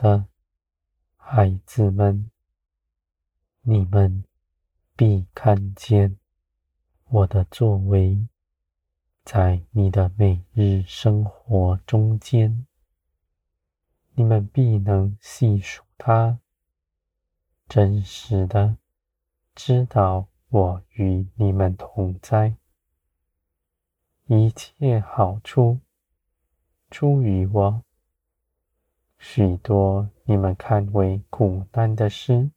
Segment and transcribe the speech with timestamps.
[0.00, 0.24] 的
[1.14, 2.30] 孩子们，
[3.60, 4.24] 你们
[4.96, 6.16] 必看见
[7.04, 8.26] 我的作为，
[9.22, 12.66] 在你的每日生活中间，
[14.14, 16.38] 你们必能细数它，
[17.68, 18.78] 真实的
[19.54, 22.56] 知道我与你们同在，
[24.28, 25.80] 一切好处
[26.90, 27.84] 出于我。
[29.22, 32.50] 许多你们看为苦难的事，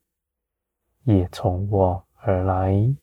[1.04, 2.96] 也从我而来。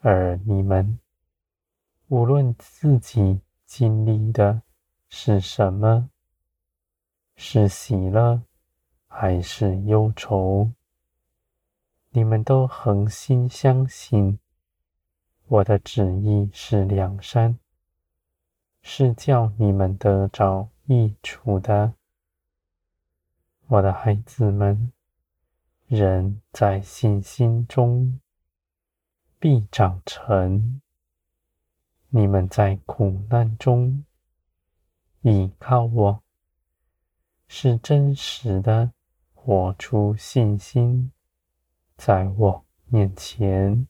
[0.00, 0.98] 而你们
[2.08, 4.62] 无论自己经历的
[5.10, 6.08] 是什么，
[7.36, 8.42] 是喜乐
[9.06, 10.70] 还是忧愁，
[12.10, 14.38] 你们都恒心相信，
[15.48, 17.58] 我的旨意是良善，
[18.80, 21.92] 是叫你们得着益处的。
[23.68, 24.92] 我的孩子们，
[25.88, 28.20] 人在信心中
[29.40, 30.80] 必长成。
[32.10, 34.04] 你们在苦难中
[35.22, 36.22] 倚靠我，
[37.48, 38.92] 是真实的
[39.34, 41.10] 活出信心，
[41.96, 43.88] 在我面前。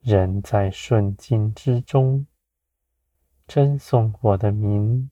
[0.00, 2.26] 人在顺境之中
[3.46, 5.08] 称颂我的名，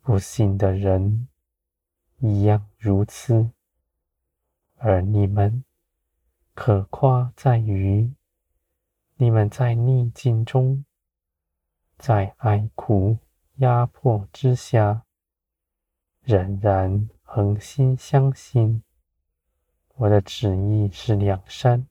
[0.00, 1.26] 不信的人。
[2.20, 3.50] 一样如此，
[4.76, 5.64] 而你们
[6.54, 8.12] 可夸在于，
[9.16, 10.84] 你们在逆境中，
[11.96, 13.16] 在哀苦
[13.56, 15.06] 压迫之下，
[16.20, 18.82] 仍然恒心相信
[19.94, 21.86] 我的旨意是两山，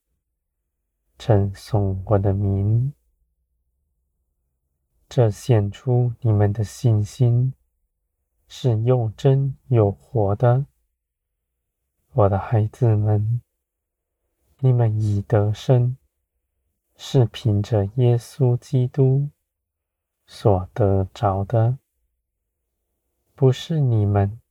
[1.18, 2.94] 称颂我的名，
[5.08, 7.56] 这显出你们的信心。
[8.52, 10.66] 是又真又活的，
[12.14, 13.42] 我的孩子们，
[14.58, 15.96] 你们已得胜，
[16.96, 19.30] 是凭着耶稣基督
[20.26, 21.78] 所得着的，
[23.36, 24.42] 不是你们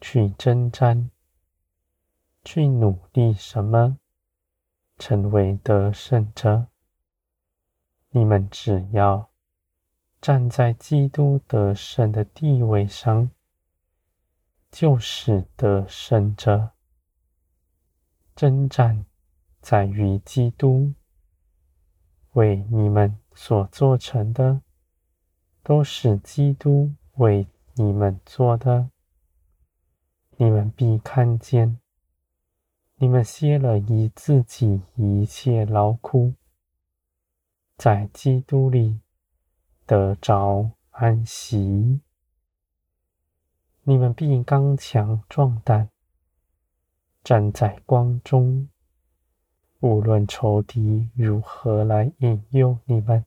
[0.00, 1.08] 去征战、
[2.44, 3.96] 去努力什么，
[4.98, 6.66] 成为得胜者。
[8.10, 9.29] 你们只要。
[10.20, 13.30] 站在基督得胜的地位上，
[14.70, 16.72] 就是得胜者。
[18.36, 19.06] 征战
[19.62, 20.92] 在于基督，
[22.32, 24.60] 为你们所做成的，
[25.62, 28.90] 都是基督为你们做的。
[30.36, 31.80] 你们必看见，
[32.96, 36.34] 你们歇了以自己一切劳苦，
[37.78, 39.00] 在基督里。
[39.90, 42.00] 得着安息，
[43.82, 45.90] 你们必刚强壮胆，
[47.24, 48.68] 站在光中。
[49.80, 53.24] 无论仇敌如何来引诱你们、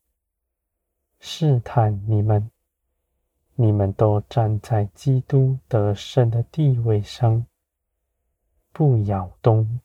[1.20, 2.50] 试探你们，
[3.56, 7.46] 你们都站在基督得胜的地位上，
[8.72, 9.82] 不摇动。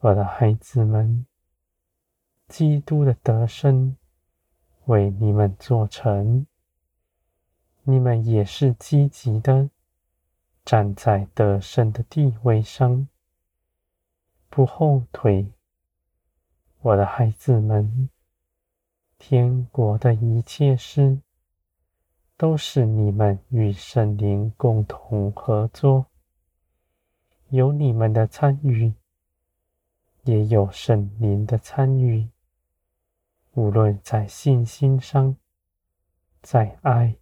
[0.00, 1.24] 我的孩子们，
[2.48, 3.96] 基督的得胜。
[4.86, 6.46] 为你们做成，
[7.84, 9.70] 你们也是积极的，
[10.64, 13.08] 站在得胜的地位上，
[14.50, 15.52] 不后退。
[16.80, 18.10] 我的孩子们，
[19.18, 21.20] 天国的一切事，
[22.36, 26.04] 都是你们与圣灵共同合作，
[27.48, 28.92] 有你们的参与，
[30.24, 32.28] 也有圣灵的参与。
[33.54, 35.36] 无论在信心上，
[36.42, 37.16] 在爱，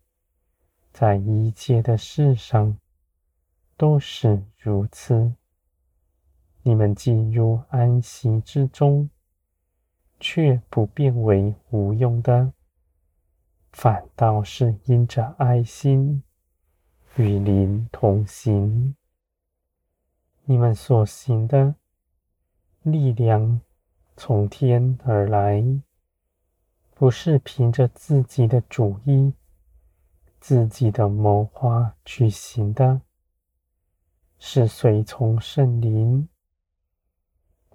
[0.90, 2.78] 在一切的事上，
[3.76, 5.34] 都是如此。
[6.62, 9.10] 你们进入安息之中，
[10.18, 12.54] 却不变为无用的，
[13.72, 16.22] 反倒是因着爱心
[17.16, 18.96] 与灵同行。
[20.44, 21.74] 你们所行的
[22.82, 23.60] 力量
[24.16, 25.62] 从天而来。
[27.02, 29.32] 不是凭着自己的主意、
[30.38, 33.00] 自己的谋划去行的，
[34.38, 36.28] 是随从圣灵。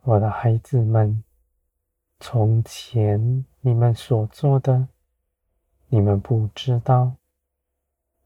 [0.04, 1.22] 我的孩子们，
[2.22, 4.88] 从前你们所做的，
[5.90, 7.18] 你们不知道；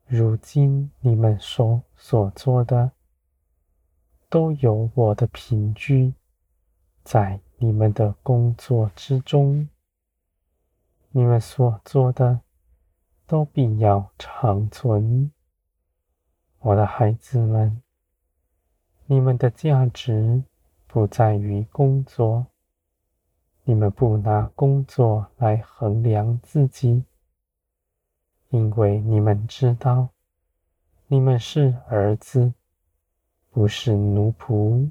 [0.06, 2.92] 如今你们所所做的，
[4.30, 6.14] 都有我的凭据，
[7.04, 9.68] 在你们的工作之中。
[11.14, 12.40] 你们所做的，
[13.28, 15.30] 都必要长存。
[16.60, 17.82] 我的孩子们，
[19.08, 20.44] 你们的价值
[20.88, 22.48] 不在于工作，
[23.66, 27.04] 你们不拿工作来衡量自己，
[28.48, 30.10] 因为你们知道，
[31.08, 32.54] 你们是儿子，
[33.50, 34.90] 不是奴仆。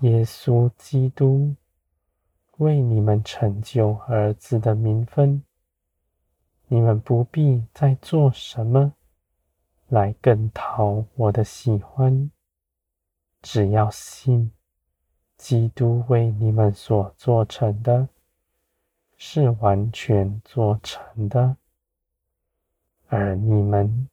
[0.00, 1.54] 耶稣基督
[2.58, 5.42] 为你们成就儿子的名分，
[6.66, 8.94] 你们不必再做什么
[9.88, 12.30] 来更讨我的喜欢，
[13.42, 14.52] 只要信
[15.36, 18.08] 基督为你们所做成的，
[19.16, 21.56] 是完全做成的，
[23.06, 24.08] 而你们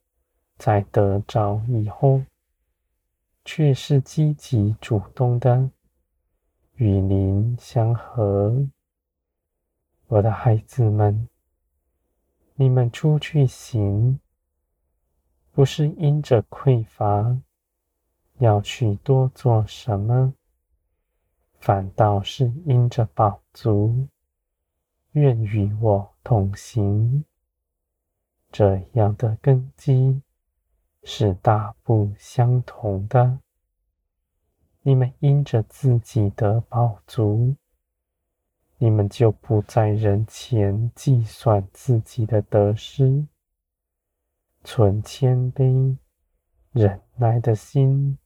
[0.56, 2.22] 在得着以后，
[3.44, 5.68] 却是积极主动的。
[6.78, 8.66] 与您相合，
[10.08, 11.26] 我的孩子们，
[12.54, 14.20] 你们出去行，
[15.52, 17.40] 不是因着匮乏
[18.40, 20.34] 要去多做什么，
[21.58, 24.08] 反倒是因着饱足，
[25.12, 27.24] 愿与我同行。
[28.52, 30.20] 这样的根基
[31.04, 33.38] 是大不相同的。
[34.86, 37.56] 你们因着自己的宝足，
[38.78, 43.26] 你们就不在人前计算自己的得失，
[44.62, 45.96] 存谦卑、
[46.70, 48.16] 忍耐的心，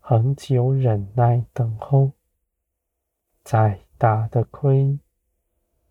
[0.00, 2.12] 恒久忍耐等候。
[3.42, 4.98] 再大的亏，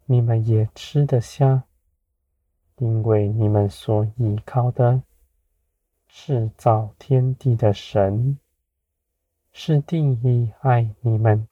[0.05, 1.63] 你们也吃得下，
[2.77, 5.01] 因为你们所依靠的
[6.07, 8.37] 是造天地的神。
[9.61, 11.45] 是定义爱你们，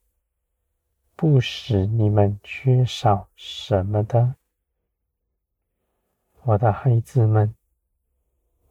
[1.13, 4.36] 不使你们缺少什么的，
[6.44, 7.54] 我的孩子们，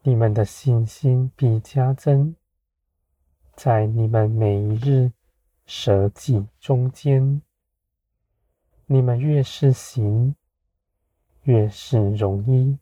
[0.01, 2.35] 你们的信心必加增，
[3.53, 5.11] 在你们每一日
[5.67, 7.43] 舍己中间，
[8.87, 10.35] 你们越是行，
[11.43, 12.79] 越是容易，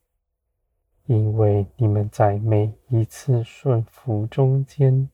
[1.08, 5.10] 因为你们在每一次顺服中间。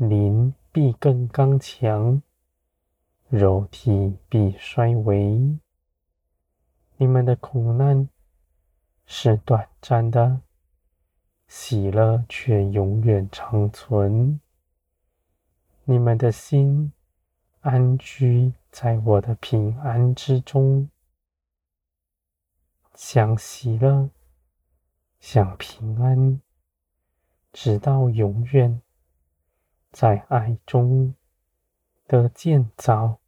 [0.00, 2.22] 灵必更刚强，
[3.28, 5.58] 肉体必衰微。
[6.96, 8.08] 你们的苦难
[9.04, 10.40] 是短暂的，
[11.48, 14.40] 喜乐却永远长存。
[15.84, 16.94] 你们的心
[17.60, 20.88] 安居在我的平安之中，
[22.94, 24.08] 享喜乐，
[25.18, 26.40] 享平安，
[27.52, 28.80] 直到永远。
[29.92, 31.14] 在爱中
[32.06, 33.18] 的建造，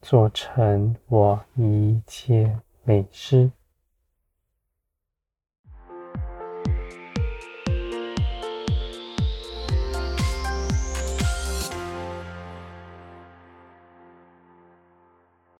[0.00, 3.50] 做成我一切美事。